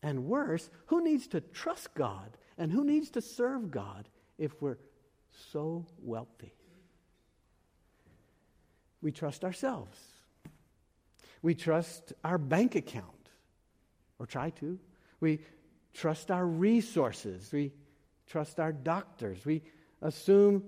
And 0.02 0.24
worse, 0.24 0.70
who 0.86 1.04
needs 1.04 1.26
to 1.28 1.42
trust 1.42 1.92
God? 1.92 2.34
And 2.56 2.72
who 2.72 2.82
needs 2.82 3.10
to 3.10 3.20
serve 3.20 3.70
God 3.70 4.08
if 4.38 4.62
we're 4.62 4.78
so 5.52 5.84
wealthy? 6.02 6.54
We 9.02 9.12
trust 9.12 9.44
ourselves. 9.44 9.98
We 11.42 11.54
trust 11.54 12.14
our 12.24 12.38
bank 12.38 12.74
account, 12.74 13.28
or 14.18 14.24
try 14.24 14.48
to. 14.48 14.78
We 15.20 15.40
trust 15.92 16.30
our 16.30 16.46
resources. 16.46 17.52
We 17.52 17.74
trust 18.26 18.58
our 18.58 18.72
doctors. 18.72 19.44
We 19.44 19.60
assume 20.00 20.64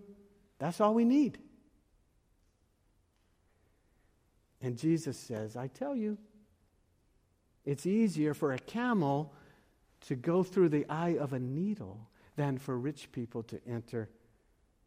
that's 0.59 0.83
all 0.83 0.93
we 0.93 1.07
need. 1.07 1.39
And 4.63 4.77
Jesus 4.77 5.19
says, 5.19 5.57
I 5.57 5.69
tell 5.69 5.97
you, 5.97 6.19
it's 7.65 7.87
easier 7.87 8.35
for 8.35 8.53
a 8.53 8.59
camel 8.59 9.33
to 10.03 10.15
go 10.15 10.43
through 10.43 10.71
the 10.71 10.87
eye 10.89 11.17
of 11.19 11.33
a 11.33 11.39
needle 11.39 12.09
than 12.37 12.59
for 12.59 12.79
rich 12.79 13.13
people 13.13 13.43
to 13.45 13.61
enter 13.69 14.09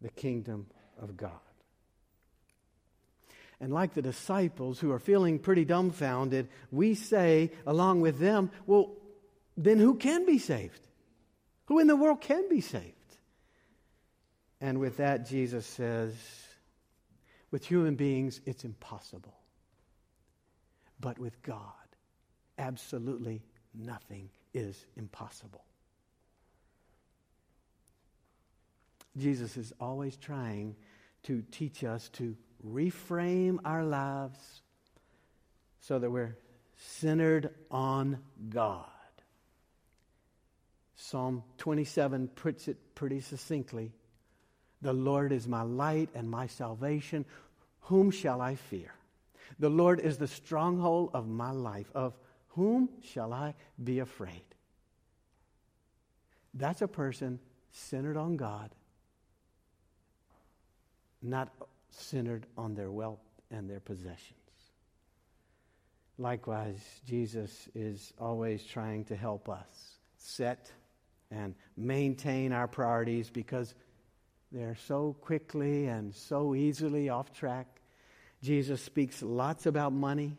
the 0.01 0.09
kingdom 0.09 0.67
of 0.99 1.15
God. 1.15 1.31
And 3.59 3.71
like 3.71 3.93
the 3.93 4.01
disciples 4.01 4.79
who 4.79 4.91
are 4.91 4.99
feeling 4.99 5.39
pretty 5.39 5.65
dumbfounded, 5.65 6.49
we 6.71 6.95
say, 6.95 7.51
along 7.65 8.01
with 8.01 8.19
them, 8.19 8.51
well, 8.65 8.91
then 9.55 9.79
who 9.79 9.95
can 9.95 10.25
be 10.25 10.39
saved? 10.39 10.81
Who 11.65 11.79
in 11.79 11.87
the 11.87 11.95
world 11.95 12.21
can 12.21 12.49
be 12.49 12.61
saved? 12.61 12.93
And 14.59 14.79
with 14.79 14.97
that, 14.97 15.27
Jesus 15.27 15.65
says, 15.65 16.13
with 17.51 17.65
human 17.65 17.95
beings, 17.95 18.41
it's 18.45 18.65
impossible. 18.65 19.33
But 21.03 21.19
with 21.19 21.43
God, 21.43 21.59
absolutely 22.57 23.43
nothing 23.75 24.29
is 24.53 24.85
impossible. 24.95 25.65
Jesus 29.17 29.57
is 29.57 29.73
always 29.81 30.15
trying 30.15 30.77
to 31.23 31.43
teach 31.51 31.83
us 31.83 32.07
to 32.13 32.37
reframe 32.65 33.59
our 33.65 33.83
lives 33.83 34.61
so 35.81 35.99
that 35.99 36.09
we're 36.09 36.37
centered 36.77 37.53
on 37.69 38.19
God. 38.49 38.85
Psalm 40.95 41.43
27 41.57 42.29
puts 42.29 42.69
it 42.69 42.77
pretty 42.95 43.19
succinctly 43.19 43.91
The 44.81 44.93
Lord 44.93 45.33
is 45.33 45.49
my 45.49 45.63
light 45.63 46.07
and 46.15 46.29
my 46.29 46.47
salvation. 46.47 47.25
Whom 47.81 48.09
shall 48.09 48.39
I 48.39 48.55
fear? 48.55 48.93
The 49.59 49.69
Lord 49.69 49.99
is 49.99 50.17
the 50.17 50.27
stronghold 50.27 51.11
of 51.13 51.27
my 51.27 51.51
life. 51.51 51.91
Of 51.93 52.17
Whom 52.49 52.89
shall 53.01 53.33
I 53.33 53.55
be 53.83 53.99
afraid? 53.99 54.43
That's 56.53 56.83
a 56.83 56.87
person 56.87 57.39
centered 57.71 58.15
on 58.15 58.37
God, 58.37 58.69
not 61.21 61.51
centered 61.89 62.45
on 62.57 62.75
their 62.75 62.91
wealth 62.91 63.23
and 63.49 63.67
their 63.67 63.79
possessions. 63.79 64.37
Likewise, 66.19 66.79
Jesus 67.07 67.67
is 67.73 68.13
always 68.19 68.63
trying 68.63 69.03
to 69.05 69.15
help 69.15 69.49
us 69.49 69.97
set 70.15 70.71
and 71.31 71.55
maintain 71.75 72.53
our 72.53 72.67
priorities 72.67 73.31
because 73.31 73.73
they're 74.51 74.75
so 74.75 75.15
quickly 75.21 75.87
and 75.87 76.13
so 76.13 76.53
easily 76.53 77.09
off 77.09 77.33
track. 77.33 77.81
Jesus 78.43 78.81
speaks 78.81 79.23
lots 79.23 79.65
about 79.65 79.93
money 79.93 80.35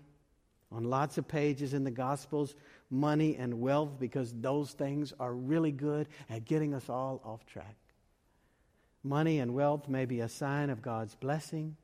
on 0.71 0.85
lots 0.85 1.17
of 1.17 1.27
pages 1.27 1.73
in 1.73 1.85
the 1.85 1.91
Gospels, 1.91 2.55
money 2.91 3.35
and 3.37 3.61
wealth, 3.61 3.99
because 3.99 4.33
those 4.33 4.73
things 4.73 5.15
are 5.19 5.33
really 5.33 5.73
good 5.73 6.09
at 6.29 6.45
getting 6.45 6.75
us 6.75 6.91
all 6.91 7.23
off 7.25 7.47
track. 7.47 7.77
Money 9.03 9.39
and 9.39 9.55
wealth 9.55 9.89
may 9.89 10.05
be 10.05 10.21
a 10.21 10.29
sign 10.29 10.69
of 10.69 10.83
God's 10.83 11.15
blessing, 11.15 11.77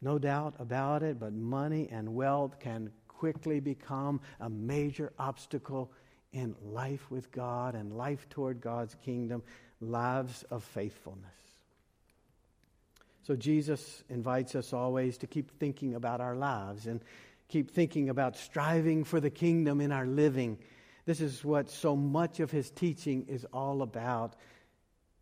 no 0.00 0.18
doubt 0.18 0.54
about 0.58 1.02
it, 1.02 1.18
but 1.18 1.32
money 1.34 1.88
and 1.90 2.14
wealth 2.14 2.58
can 2.58 2.90
quickly 3.08 3.60
become 3.60 4.20
a 4.40 4.48
major 4.48 5.12
obstacle 5.18 5.90
in 6.32 6.54
life 6.62 7.10
with 7.10 7.30
God 7.32 7.74
and 7.74 7.92
life 7.92 8.28
toward 8.28 8.60
God's 8.60 8.94
kingdom, 9.04 9.42
lives 9.80 10.42
of 10.50 10.62
faithfulness. 10.64 11.43
So 13.26 13.36
Jesus 13.36 14.02
invites 14.08 14.54
us 14.54 14.72
always 14.72 15.18
to 15.18 15.26
keep 15.26 15.58
thinking 15.58 15.94
about 15.94 16.20
our 16.20 16.36
lives 16.36 16.86
and 16.86 17.00
keep 17.48 17.70
thinking 17.70 18.08
about 18.08 18.36
striving 18.36 19.04
for 19.04 19.20
the 19.20 19.30
kingdom 19.30 19.80
in 19.80 19.92
our 19.92 20.06
living. 20.06 20.58
This 21.06 21.20
is 21.20 21.44
what 21.44 21.70
so 21.70 21.96
much 21.96 22.40
of 22.40 22.50
his 22.50 22.70
teaching 22.70 23.26
is 23.28 23.46
all 23.52 23.82
about. 23.82 24.36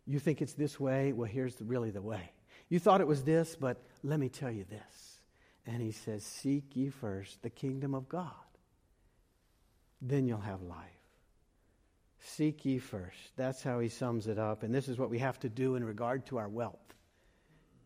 You 0.05 0.19
think 0.19 0.41
it's 0.41 0.53
this 0.53 0.79
way? 0.79 1.13
Well, 1.13 1.29
here's 1.29 1.55
really 1.61 1.91
the 1.91 2.01
way. 2.01 2.31
You 2.69 2.79
thought 2.79 3.01
it 3.01 3.07
was 3.07 3.23
this, 3.23 3.55
but 3.55 3.81
let 4.03 4.19
me 4.19 4.29
tell 4.29 4.51
you 4.51 4.65
this. 4.69 5.21
And 5.65 5.81
he 5.81 5.91
says, 5.91 6.23
Seek 6.23 6.75
ye 6.75 6.89
first 6.89 7.41
the 7.41 7.49
kingdom 7.49 7.93
of 7.93 8.09
God. 8.09 8.31
Then 10.01 10.27
you'll 10.27 10.39
have 10.39 10.61
life. 10.61 10.77
Seek 12.19 12.65
ye 12.65 12.79
first. 12.79 13.35
That's 13.35 13.63
how 13.63 13.79
he 13.79 13.89
sums 13.89 14.27
it 14.27 14.37
up. 14.37 14.63
And 14.63 14.73
this 14.73 14.87
is 14.87 14.97
what 14.97 15.09
we 15.09 15.19
have 15.19 15.39
to 15.39 15.49
do 15.49 15.75
in 15.75 15.83
regard 15.83 16.25
to 16.27 16.37
our 16.37 16.49
wealth, 16.49 16.93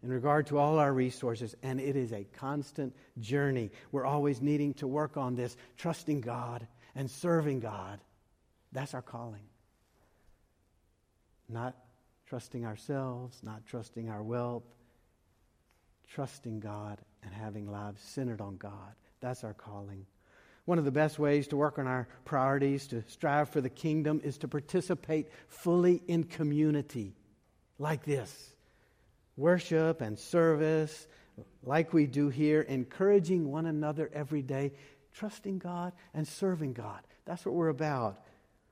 in 0.03 0.09
regard 0.09 0.47
to 0.47 0.57
all 0.57 0.79
our 0.79 0.93
resources. 0.93 1.55
And 1.63 1.79
it 1.79 1.95
is 1.95 2.13
a 2.13 2.25
constant 2.37 2.95
journey. 3.19 3.71
We're 3.91 4.05
always 4.05 4.41
needing 4.41 4.73
to 4.75 4.87
work 4.87 5.17
on 5.17 5.35
this, 5.35 5.57
trusting 5.77 6.21
God 6.21 6.67
and 6.95 7.09
serving 7.09 7.59
God. 7.59 7.99
That's 8.71 8.93
our 8.93 9.01
calling. 9.01 9.43
Not 11.49 11.75
trusting 12.27 12.65
ourselves, 12.65 13.39
not 13.41 13.65
trusting 13.65 14.09
our 14.09 14.21
wealth, 14.21 14.63
trusting 16.07 16.59
God 16.59 16.99
and 17.23 17.33
having 17.33 17.71
lives 17.71 18.01
centered 18.01 18.41
on 18.41 18.57
God. 18.57 18.95
That's 19.19 19.43
our 19.43 19.53
calling. 19.53 20.05
One 20.65 20.77
of 20.77 20.85
the 20.85 20.91
best 20.91 21.17
ways 21.17 21.47
to 21.47 21.57
work 21.57 21.79
on 21.79 21.87
our 21.87 22.09
priorities, 22.25 22.87
to 22.87 23.01
strive 23.07 23.49
for 23.49 23.61
the 23.61 23.69
kingdom, 23.69 24.19
is 24.23 24.37
to 24.39 24.49
participate 24.49 25.29
fully 25.47 26.01
in 26.07 26.25
community 26.25 27.15
like 27.79 28.03
this 28.03 28.53
worship 29.37 30.01
and 30.01 30.19
service, 30.19 31.07
like 31.63 31.93
we 31.93 32.07
do 32.07 32.29
here, 32.29 32.61
encouraging 32.61 33.51
one 33.51 33.65
another 33.65 34.09
every 34.13 34.41
day, 34.41 34.73
trusting 35.13 35.59
God 35.59 35.93
and 36.13 36.27
serving 36.27 36.73
God. 36.73 37.01
That's 37.25 37.45
what 37.45 37.55
we're 37.55 37.69
about. 37.69 38.19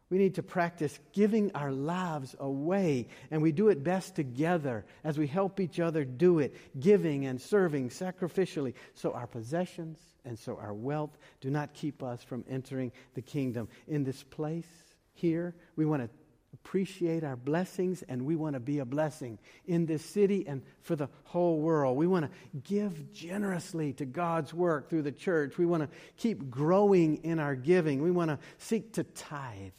We 0.10 0.20
need 0.20 0.36
to 0.36 0.44
practice 0.44 1.00
giving 1.14 1.52
our 1.56 1.72
lives 1.72 2.36
away, 2.40 3.08
and 3.32 3.42
we 3.42 3.52
do 3.52 3.70
it 3.70 3.84
best 3.84 4.16
together 4.16 4.86
as 5.04 5.18
we 5.18 5.26
help 5.26 5.60
each 5.60 5.80
other 5.80 6.06
do 6.06 6.40
it, 6.40 6.56
giving 6.80 7.26
and 7.26 7.42
serving 7.42 7.90
sacrificially, 7.90 8.76
so 8.94 9.14
our 9.14 9.26
possessions 9.26 9.98
and 10.24 10.38
so 10.38 10.58
our 10.58 10.74
wealth 10.74 11.18
do 11.42 11.50
not 11.50 11.74
keep 11.74 12.04
us 12.04 12.24
from 12.24 12.46
entering 12.48 12.92
the 13.16 13.22
kingdom. 13.22 13.68
In 13.88 14.04
this 14.04 14.22
place 14.22 14.68
here, 15.14 15.56
we 15.76 15.86
want 15.86 16.04
to 16.04 16.10
appreciate 16.56 17.24
our 17.24 17.36
blessings 17.36 18.02
and 18.04 18.26
we 18.26 18.36
want 18.36 18.54
to 18.54 18.60
be 18.60 18.80
a 18.80 18.86
blessing 18.86 19.38
in 19.66 19.86
this 19.86 20.04
city 20.04 20.48
and 20.48 20.62
for 20.82 20.96
the 20.96 21.10
whole 21.26 21.60
world. 21.60 21.98
We 21.98 22.08
want 22.08 22.26
to 22.26 22.32
give 22.64 23.12
generously 23.12 23.94
to 23.94 24.06
God's 24.06 24.54
work 24.54 24.90
through 24.90 25.04
the 25.04 25.12
church. 25.12 25.58
We 25.58 25.66
want 25.66 25.84
to 25.84 25.90
keep 26.18 26.50
growing 26.50 27.18
in 27.24 27.40
our 27.40 27.56
giving. 27.56 28.02
We 28.02 28.12
want 28.12 28.32
to 28.32 28.40
seek 28.58 28.94
to 28.94 29.04
tithe 29.04 29.72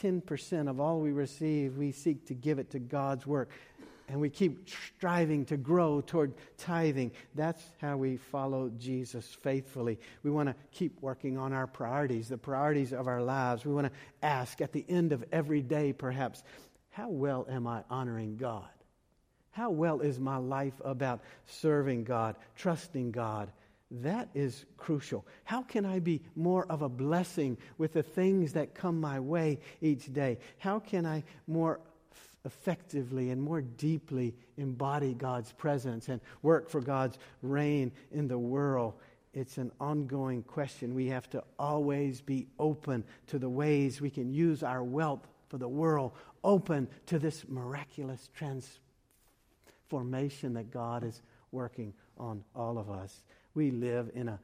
10% 0.00 0.68
of 0.68 0.80
all 0.80 1.00
we 1.00 1.12
receive, 1.12 1.76
we 1.76 1.92
seek 1.92 2.26
to 2.28 2.34
give 2.34 2.58
it 2.58 2.70
to 2.70 2.78
God's 2.78 3.26
work. 3.26 3.50
And 4.10 4.20
we 4.20 4.28
keep 4.28 4.68
striving 4.68 5.44
to 5.46 5.56
grow 5.56 6.00
toward 6.00 6.34
tithing. 6.58 7.12
That's 7.36 7.62
how 7.80 7.96
we 7.96 8.16
follow 8.16 8.68
Jesus 8.76 9.24
faithfully. 9.42 10.00
We 10.24 10.32
want 10.32 10.48
to 10.48 10.56
keep 10.72 11.00
working 11.00 11.38
on 11.38 11.52
our 11.52 11.68
priorities, 11.68 12.28
the 12.28 12.36
priorities 12.36 12.92
of 12.92 13.06
our 13.06 13.22
lives. 13.22 13.64
We 13.64 13.72
want 13.72 13.86
to 13.86 14.26
ask 14.26 14.60
at 14.60 14.72
the 14.72 14.84
end 14.88 15.12
of 15.12 15.24
every 15.30 15.62
day, 15.62 15.92
perhaps, 15.92 16.42
how 16.90 17.08
well 17.08 17.46
am 17.48 17.68
I 17.68 17.84
honoring 17.88 18.36
God? 18.36 18.68
How 19.52 19.70
well 19.70 20.00
is 20.00 20.18
my 20.18 20.38
life 20.38 20.74
about 20.84 21.20
serving 21.46 22.02
God, 22.02 22.34
trusting 22.56 23.12
God, 23.12 23.52
that 23.92 24.28
is 24.34 24.64
crucial. 24.76 25.26
How 25.44 25.62
can 25.62 25.84
I 25.84 25.98
be 25.98 26.22
more 26.36 26.64
of 26.66 26.82
a 26.82 26.88
blessing 26.88 27.58
with 27.76 27.92
the 27.92 28.04
things 28.04 28.52
that 28.52 28.74
come 28.74 29.00
my 29.00 29.18
way 29.18 29.58
each 29.80 30.12
day? 30.12 30.38
How 30.58 30.78
can 30.78 31.04
I 31.06 31.24
more 31.48 31.80
effectively 32.44 33.30
and 33.30 33.40
more 33.42 33.60
deeply 33.60 34.34
embody 34.56 35.14
God's 35.14 35.52
presence 35.52 36.08
and 36.08 36.20
work 36.42 36.68
for 36.68 36.80
God's 36.80 37.18
reign 37.42 37.92
in 38.12 38.28
the 38.28 38.38
world? 38.38 38.94
It's 39.32 39.58
an 39.58 39.70
ongoing 39.80 40.42
question. 40.42 40.94
We 40.94 41.06
have 41.08 41.30
to 41.30 41.44
always 41.58 42.20
be 42.20 42.48
open 42.58 43.04
to 43.28 43.38
the 43.38 43.48
ways 43.48 44.00
we 44.00 44.10
can 44.10 44.32
use 44.32 44.62
our 44.62 44.82
wealth 44.82 45.26
for 45.48 45.58
the 45.58 45.68
world, 45.68 46.12
open 46.42 46.88
to 47.06 47.18
this 47.18 47.44
miraculous 47.48 48.28
transformation 49.88 50.54
that 50.54 50.70
God 50.70 51.04
is 51.04 51.22
working 51.52 51.92
on 52.18 52.42
all 52.54 52.78
of 52.78 52.90
us. 52.90 53.22
We 53.54 53.70
live 53.70 54.10
in 54.14 54.28
a 54.28 54.38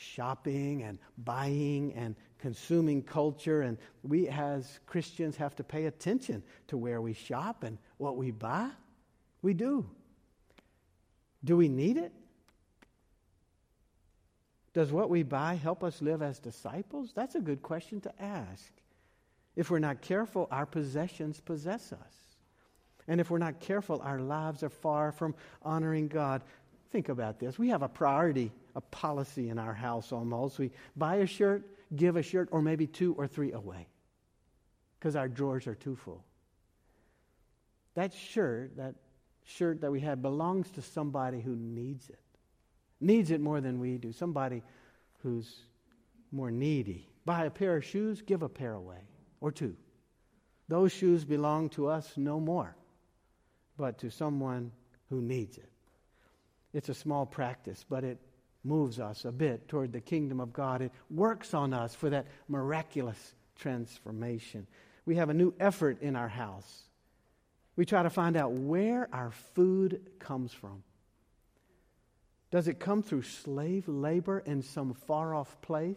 shopping 0.00 0.82
and 0.82 0.98
buying 1.18 1.92
and 1.94 2.16
consuming 2.38 3.02
culture, 3.02 3.62
and 3.62 3.76
we 4.02 4.28
as 4.28 4.80
Christians 4.86 5.36
have 5.36 5.54
to 5.56 5.64
pay 5.64 5.86
attention 5.86 6.42
to 6.68 6.76
where 6.76 7.00
we 7.00 7.12
shop 7.12 7.64
and 7.64 7.78
what 7.98 8.16
we 8.16 8.30
buy. 8.30 8.70
We 9.42 9.54
do. 9.54 9.88
Do 11.44 11.56
we 11.56 11.68
need 11.68 11.96
it? 11.96 12.12
Does 14.72 14.92
what 14.92 15.10
we 15.10 15.22
buy 15.22 15.54
help 15.54 15.82
us 15.82 16.00
live 16.00 16.22
as 16.22 16.38
disciples? 16.38 17.12
That's 17.14 17.34
a 17.34 17.40
good 17.40 17.62
question 17.62 18.00
to 18.02 18.22
ask. 18.22 18.72
If 19.56 19.70
we're 19.70 19.80
not 19.80 20.00
careful, 20.00 20.48
our 20.50 20.64
possessions 20.64 21.40
possess 21.40 21.92
us. 21.92 22.14
And 23.08 23.20
if 23.20 23.30
we're 23.30 23.38
not 23.38 23.60
careful, 23.60 24.00
our 24.02 24.20
lives 24.20 24.62
are 24.62 24.70
far 24.70 25.10
from 25.10 25.34
honoring 25.62 26.06
God. 26.08 26.42
Think 26.92 27.08
about 27.08 27.40
this. 27.40 27.58
We 27.58 27.68
have 27.68 27.82
a 27.82 27.88
priority, 27.88 28.52
a 28.74 28.80
policy 28.80 29.48
in 29.48 29.58
our 29.58 29.74
house 29.74 30.12
almost. 30.12 30.58
We 30.58 30.70
buy 30.96 31.16
a 31.16 31.26
shirt, 31.26 31.62
give 31.94 32.16
a 32.16 32.22
shirt, 32.22 32.48
or 32.52 32.62
maybe 32.62 32.86
two 32.86 33.14
or 33.14 33.26
three 33.26 33.52
away 33.52 33.86
because 34.98 35.16
our 35.16 35.28
drawers 35.28 35.66
are 35.66 35.74
too 35.74 35.96
full. 35.96 36.22
That 37.94 38.12
shirt, 38.12 38.76
that 38.76 38.94
shirt 39.44 39.80
that 39.80 39.90
we 39.90 40.00
have, 40.00 40.22
belongs 40.22 40.70
to 40.72 40.82
somebody 40.82 41.40
who 41.40 41.56
needs 41.56 42.08
it. 42.08 42.20
Needs 43.00 43.30
it 43.30 43.40
more 43.40 43.60
than 43.60 43.80
we 43.80 43.96
do. 43.96 44.12
Somebody 44.12 44.62
who's 45.22 45.64
more 46.32 46.50
needy. 46.50 47.08
Buy 47.24 47.46
a 47.46 47.50
pair 47.50 47.76
of 47.76 47.84
shoes, 47.84 48.22
give 48.22 48.42
a 48.42 48.48
pair 48.48 48.74
away, 48.74 49.00
or 49.40 49.50
two. 49.50 49.74
Those 50.68 50.92
shoes 50.92 51.24
belong 51.24 51.70
to 51.70 51.88
us 51.88 52.12
no 52.16 52.38
more, 52.38 52.76
but 53.76 53.98
to 53.98 54.10
someone 54.10 54.70
who 55.08 55.20
needs 55.20 55.56
it. 55.58 55.70
It's 56.72 56.88
a 56.88 56.94
small 56.94 57.26
practice, 57.26 57.84
but 57.88 58.04
it 58.04 58.18
moves 58.64 59.00
us 59.00 59.24
a 59.24 59.32
bit 59.32 59.68
toward 59.68 59.92
the 59.92 60.00
kingdom 60.00 60.40
of 60.40 60.52
God. 60.52 60.82
It 60.82 60.92
works 61.10 61.54
on 61.54 61.72
us 61.72 61.94
for 61.94 62.10
that 62.10 62.26
miraculous 62.48 63.34
transformation. 63.56 64.66
We 65.06 65.16
have 65.16 65.30
a 65.30 65.34
new 65.34 65.54
effort 65.58 66.02
in 66.02 66.16
our 66.16 66.28
house. 66.28 66.82
We 67.76 67.86
try 67.86 68.02
to 68.02 68.10
find 68.10 68.36
out 68.36 68.52
where 68.52 69.08
our 69.12 69.30
food 69.30 70.02
comes 70.18 70.52
from. 70.52 70.82
Does 72.50 72.68
it 72.68 72.80
come 72.80 73.02
through 73.02 73.22
slave 73.22 73.88
labor 73.88 74.40
in 74.40 74.62
some 74.62 74.92
far 74.92 75.34
off 75.34 75.60
place? 75.62 75.96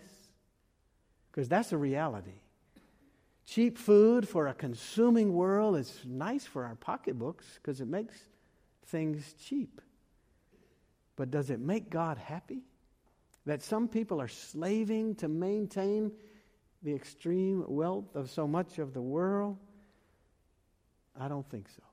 Because 1.32 1.50
that's 1.50 1.74
a 1.74 1.78
reality. 1.78 2.40
Cheap 3.46 3.78
food 3.78 4.28
for 4.28 4.48
a 4.48 4.54
consuming 4.54 5.34
world 5.34 5.76
is 5.76 6.00
nice 6.06 6.46
for 6.46 6.64
our 6.64 6.76
pocketbooks 6.76 7.46
because 7.56 7.82
it 7.82 7.88
makes 7.88 8.18
things 8.86 9.34
cheap. 9.44 9.82
But 11.16 11.32
does 11.32 11.50
it 11.50 11.60
make 11.60 11.90
God 11.90 12.18
happy? 12.18 12.64
That 13.46 13.62
some 13.62 13.88
people 13.88 14.22
are 14.22 14.28
slaving 14.28 15.16
to 15.16 15.28
maintain 15.28 16.12
the 16.82 16.94
extreme 16.94 17.64
wealth 17.68 18.16
of 18.16 18.30
so 18.30 18.48
much 18.48 18.80
of 18.80 18.94
the 18.94 19.02
world? 19.02 19.58
I 21.20 21.28
don't 21.28 21.48
think 21.50 21.68
so. 21.70 21.84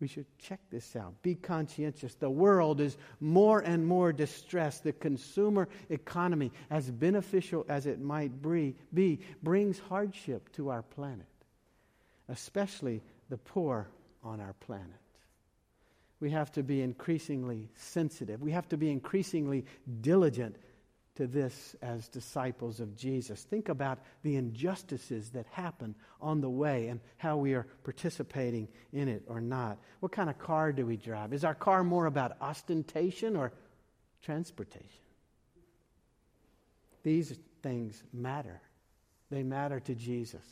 We 0.00 0.08
should 0.08 0.26
check 0.38 0.58
this 0.68 0.96
out. 0.96 1.22
Be 1.22 1.36
conscientious. 1.36 2.14
The 2.14 2.28
world 2.28 2.80
is 2.80 2.96
more 3.20 3.60
and 3.60 3.86
more 3.86 4.12
distressed. 4.12 4.82
The 4.82 4.92
consumer 4.92 5.68
economy, 5.90 6.50
as 6.70 6.90
beneficial 6.90 7.64
as 7.68 7.86
it 7.86 8.00
might 8.00 8.32
be, 8.42 9.20
brings 9.44 9.78
hardship 9.78 10.50
to 10.54 10.70
our 10.70 10.82
planet, 10.82 11.28
especially 12.28 13.00
the 13.30 13.38
poor 13.38 13.86
on 14.24 14.40
our 14.40 14.54
planet. 14.54 15.01
We 16.22 16.30
have 16.30 16.52
to 16.52 16.62
be 16.62 16.82
increasingly 16.82 17.68
sensitive. 17.74 18.40
We 18.40 18.52
have 18.52 18.68
to 18.68 18.76
be 18.76 18.92
increasingly 18.92 19.64
diligent 20.02 20.54
to 21.16 21.26
this 21.26 21.74
as 21.82 22.06
disciples 22.06 22.78
of 22.78 22.96
Jesus. 22.96 23.42
Think 23.42 23.68
about 23.68 23.98
the 24.22 24.36
injustices 24.36 25.30
that 25.30 25.46
happen 25.50 25.96
on 26.20 26.40
the 26.40 26.48
way 26.48 26.86
and 26.86 27.00
how 27.16 27.38
we 27.38 27.54
are 27.54 27.66
participating 27.82 28.68
in 28.92 29.08
it 29.08 29.24
or 29.26 29.40
not. 29.40 29.78
What 29.98 30.12
kind 30.12 30.30
of 30.30 30.38
car 30.38 30.72
do 30.72 30.86
we 30.86 30.96
drive? 30.96 31.32
Is 31.32 31.42
our 31.42 31.56
car 31.56 31.82
more 31.82 32.06
about 32.06 32.40
ostentation 32.40 33.34
or 33.34 33.52
transportation? 34.22 34.86
These 37.02 37.36
things 37.64 38.00
matter. 38.12 38.60
They 39.28 39.42
matter 39.42 39.80
to 39.80 39.94
Jesus. 39.96 40.46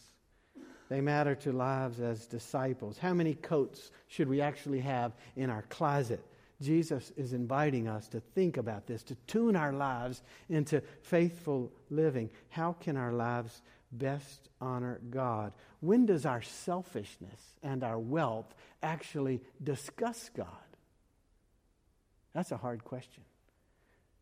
They 0.90 1.00
matter 1.00 1.36
to 1.36 1.52
lives 1.52 2.00
as 2.00 2.26
disciples. 2.26 2.98
How 2.98 3.14
many 3.14 3.34
coats 3.34 3.92
should 4.08 4.28
we 4.28 4.40
actually 4.40 4.80
have 4.80 5.12
in 5.36 5.48
our 5.48 5.62
closet? 5.62 6.20
Jesus 6.60 7.12
is 7.16 7.32
inviting 7.32 7.86
us 7.86 8.08
to 8.08 8.18
think 8.18 8.56
about 8.56 8.88
this, 8.88 9.04
to 9.04 9.14
tune 9.28 9.54
our 9.54 9.72
lives 9.72 10.20
into 10.48 10.82
faithful 11.02 11.72
living. 11.90 12.28
How 12.48 12.72
can 12.72 12.96
our 12.96 13.12
lives 13.12 13.62
best 13.92 14.48
honor 14.60 15.00
God? 15.10 15.52
When 15.78 16.06
does 16.06 16.26
our 16.26 16.42
selfishness 16.42 17.40
and 17.62 17.84
our 17.84 17.98
wealth 17.98 18.52
actually 18.82 19.42
discuss 19.62 20.28
God? 20.36 20.48
That's 22.34 22.50
a 22.50 22.56
hard 22.56 22.84
question. 22.84 23.22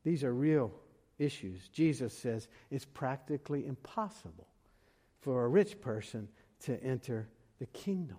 These 0.04 0.22
are 0.22 0.34
real 0.34 0.70
issues. 1.18 1.66
Jesus 1.68 2.12
says 2.12 2.46
it's 2.70 2.84
practically 2.84 3.66
impossible 3.66 4.46
for 5.22 5.44
a 5.44 5.48
rich 5.48 5.80
person 5.80 6.28
to 6.64 6.82
enter 6.82 7.28
the 7.58 7.66
kingdom. 7.66 8.18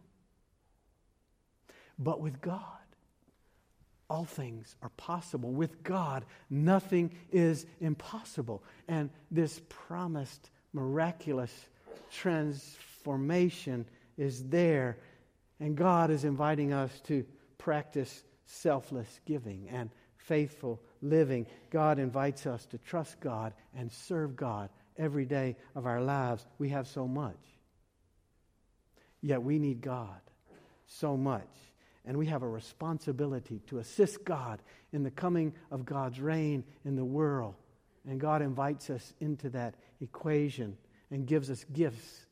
But 1.98 2.22
with 2.22 2.42
God, 2.42 2.64
all 4.10 4.26
things 4.26 4.76
are 4.82 4.90
possible. 4.98 5.52
With 5.52 5.84
God, 5.84 6.26
nothing 6.50 7.12
is 7.32 7.66
impossible. 7.80 8.64
And 8.88 9.10
this 9.30 9.62
promised 9.70 10.50
miraculous 10.74 11.54
transformation 12.12 13.86
is 14.18 14.44
there. 14.50 14.98
And 15.60 15.76
God 15.76 16.10
is 16.10 16.24
inviting 16.24 16.74
us 16.74 17.00
to 17.02 17.26
practice 17.58 18.24
selfless 18.46 19.20
giving 19.26 19.68
and 19.70 19.90
faithful 20.18 20.82
living. 21.02 21.46
God 21.70 22.00
invites 22.00 22.48
us 22.48 22.66
to 22.68 22.78
trust 22.80 23.20
God 23.20 23.54
and 23.76 23.92
serve 23.92 24.36
God 24.36 24.70
every 24.98 25.26
day 25.26 25.56
of 25.76 25.86
our 25.86 26.02
lives. 26.02 26.46
We 26.58 26.70
have 26.70 26.88
so 26.88 27.08
much. 27.08 27.38
Yet 29.22 29.44
we 29.44 29.60
need 29.60 29.82
God 29.82 30.20
so 30.88 31.18
much. 31.18 31.50
And 32.06 32.18
we 32.18 32.28
have 32.28 32.42
a 32.42 32.50
responsibility 32.50 33.62
to 33.68 33.80
assist 33.80 34.24
God 34.24 34.62
in 34.92 35.04
the 35.04 35.12
coming 35.12 35.54
of 35.70 35.86
God's 35.86 36.20
reign 36.20 36.64
in 36.86 36.96
the 36.96 37.06
world. 37.06 37.56
And 38.08 38.20
God 38.20 38.42
invites 38.42 38.90
us 38.90 39.14
into 39.20 39.50
that 39.50 39.76
equation 40.02 40.78
and 41.12 41.28
gives 41.28 41.50
us 41.50 41.66
gifts 41.74 42.26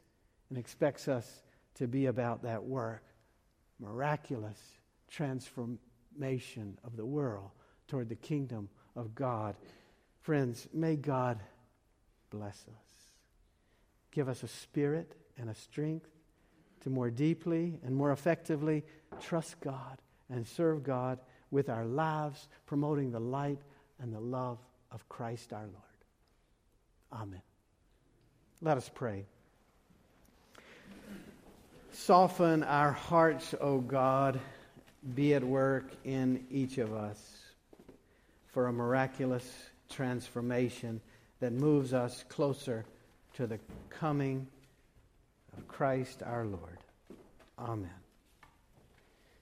and 0.50 0.58
expects 0.58 1.08
us 1.08 1.44
to 1.76 1.88
be 1.88 2.08
about 2.08 2.44
that 2.44 2.64
work. 2.64 3.04
Miraculous 3.80 4.60
transformation 5.12 6.78
of 6.84 6.96
the 6.98 7.06
world 7.06 7.52
toward 7.88 8.10
the 8.10 8.16
kingdom 8.16 8.70
of 8.96 9.14
God. 9.14 9.56
Friends, 10.22 10.68
may 10.74 10.96
God 10.96 11.40
bless 12.30 12.56
us. 12.56 12.88
Give 14.12 14.28
us 14.28 14.42
a 14.42 14.48
spirit 14.48 15.14
and 15.38 15.50
a 15.50 15.56
strength 15.56 16.10
to 16.88 16.94
more 16.94 17.10
deeply 17.10 17.78
and 17.84 17.94
more 17.94 18.14
effectively 18.14 18.82
trust 19.20 19.60
God 19.60 19.98
and 20.30 20.48
serve 20.48 20.84
God 20.84 21.20
with 21.52 21.70
our 21.70 21.84
lives, 21.84 22.48
promoting 22.66 23.12
the 23.12 23.20
light 23.20 23.60
and 24.00 24.14
the 24.14 24.22
love 24.22 24.58
of 24.90 25.08
Christ 25.10 25.52
our 25.52 25.66
Lord. 25.66 25.74
Amen. 27.12 27.42
Let 28.62 28.78
us 28.78 28.90
pray. 28.94 29.26
Soften 31.92 32.64
our 32.64 32.94
hearts, 32.94 33.54
O 33.60 33.80
God. 33.80 34.40
Be 35.14 35.34
at 35.34 35.44
work 35.44 35.92
in 36.06 36.46
each 36.50 36.78
of 36.78 36.94
us 36.94 37.20
for 38.48 38.68
a 38.68 38.74
miraculous 38.74 39.46
transformation 39.90 41.02
that 41.42 41.52
moves 41.52 41.94
us 41.94 42.24
closer 42.30 42.86
to 43.34 43.46
the 43.46 43.60
coming 43.90 44.48
of 45.58 45.68
Christ 45.68 46.24
our 46.24 46.46
Lord. 46.46 46.77
Amen. 47.58 48.07